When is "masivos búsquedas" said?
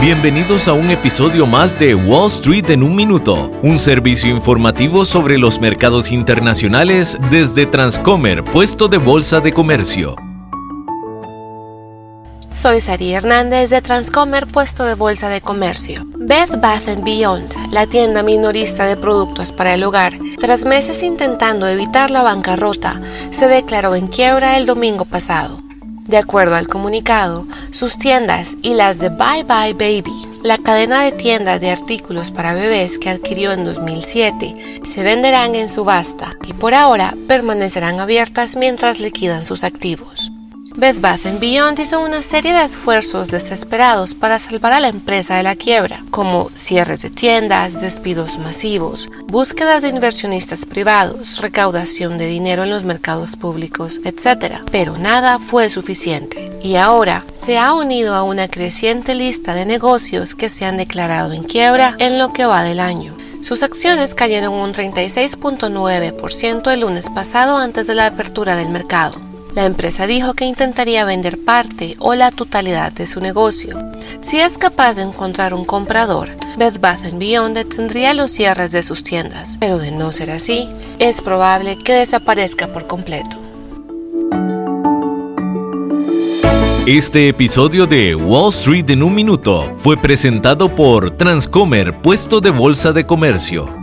48.36-49.80